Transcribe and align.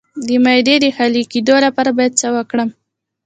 د 0.27 0.29
معدې 0.43 0.75
د 0.83 0.85
خالي 0.95 1.23
کیدو 1.31 1.55
لپاره 1.65 1.89
باید 1.97 2.13
څه 2.21 2.27
وکړم؟ 2.35 2.69